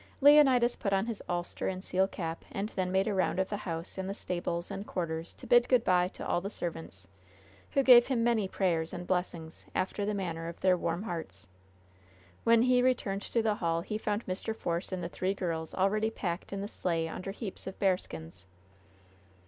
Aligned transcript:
Leonidas 0.19 0.75
put 0.77 0.93
on 0.93 1.05
his 1.05 1.21
ulster 1.29 1.67
and 1.67 1.83
seal 1.83 2.07
cap, 2.07 2.43
and 2.51 2.69
then 2.69 2.91
made 2.91 3.07
a 3.07 3.13
round 3.13 3.37
of 3.37 3.49
the 3.49 3.57
house 3.57 3.99
and 3.99 4.09
the 4.09 4.15
stables 4.15 4.71
and 4.71 4.87
quarters 4.87 5.35
to 5.35 5.45
bid 5.45 5.69
good 5.69 5.83
by 5.83 6.07
to 6.07 6.25
all 6.27 6.41
the 6.41 6.49
servants, 6.49 7.07
who 7.69 7.83
gave 7.83 8.07
him 8.07 8.23
many 8.23 8.47
prayers 8.47 8.93
and 8.93 9.05
blessings, 9.05 9.63
after 9.75 10.03
the 10.03 10.15
manner 10.15 10.47
of 10.49 10.59
their 10.61 10.75
warm 10.75 11.03
hearts. 11.03 11.47
When 12.43 12.63
he 12.63 12.81
returned 12.81 13.21
to 13.21 13.43
the 13.43 13.53
hall 13.53 13.81
he 13.81 13.99
found 13.99 14.25
Mr. 14.25 14.55
Force 14.55 14.91
and 14.91 15.03
the 15.03 15.07
three 15.07 15.35
girls 15.35 15.75
already 15.75 16.09
packed 16.09 16.51
in 16.51 16.61
the 16.61 16.67
sleigh 16.67 17.07
under 17.07 17.29
heaps 17.29 17.67
of 17.67 17.77
bearskins. 17.77 18.47